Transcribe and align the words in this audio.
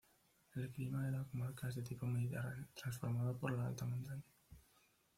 El 0.55 0.71
clima 0.71 1.05
de 1.05 1.11
la 1.11 1.23
comarca 1.25 1.67
es 1.69 1.75
de 1.75 1.83
tipo 1.83 2.07
mediterráneo, 2.07 2.65
transformado 2.73 3.37
por 3.37 3.51
la 3.51 3.67
alta 3.67 3.85
montaña. 3.85 4.23